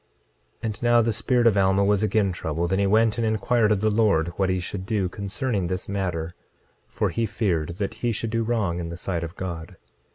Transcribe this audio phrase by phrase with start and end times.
[0.63, 3.71] 26:13 And now the spirit of Alma was again troubled; and he went and inquired
[3.71, 6.33] of the Lord what he should do concerning this matter,
[6.87, 9.75] for he feared that he should do wrong in the sight of God.